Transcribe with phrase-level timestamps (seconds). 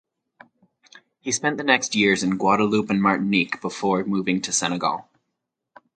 [1.19, 5.07] He spent the next years in Guadeloupe and Martinique before moving to Senegal.